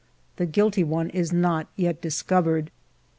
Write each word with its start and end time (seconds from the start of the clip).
The 0.37 0.47
guilty 0.47 0.83
one 0.83 1.11
is 1.11 1.31
not 1.31 1.67
yet 1.75 2.01
discovered. 2.01 2.71